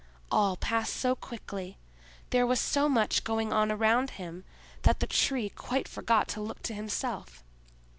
All 0.31 0.57
passed 0.57 0.95
so 0.95 1.13
quickly, 1.13 1.77
there 2.31 2.47
was 2.47 2.59
so 2.59 2.89
much 2.89 3.23
going 3.23 3.53
on 3.53 3.71
around 3.71 4.09
him, 4.17 4.45
that 4.81 4.99
the 4.99 5.05
Tree 5.05 5.49
quite 5.49 5.87
forgot 5.87 6.27
to 6.29 6.41
look 6.41 6.63
to 6.63 6.73
himself. 6.73 7.43